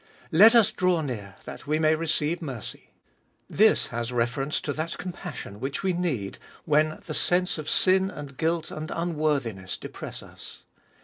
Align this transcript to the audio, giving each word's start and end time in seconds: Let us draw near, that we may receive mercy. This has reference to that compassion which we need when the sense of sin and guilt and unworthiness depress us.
Let 0.31 0.55
us 0.55 0.71
draw 0.71 1.01
near, 1.01 1.35
that 1.43 1.67
we 1.67 1.77
may 1.77 1.93
receive 1.93 2.41
mercy. 2.41 2.89
This 3.47 3.89
has 3.89 4.11
reference 4.11 4.59
to 4.61 4.73
that 4.73 4.97
compassion 4.97 5.59
which 5.59 5.83
we 5.83 5.93
need 5.93 6.39
when 6.65 6.99
the 7.05 7.13
sense 7.13 7.59
of 7.59 7.69
sin 7.69 8.09
and 8.09 8.35
guilt 8.35 8.71
and 8.71 8.89
unworthiness 8.89 9.77
depress 9.77 10.23
us. 10.23 10.63